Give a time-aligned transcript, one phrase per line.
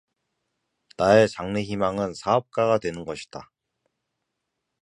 [0.97, 3.51] 나의 장래희망은 사업가가 되는 것이다.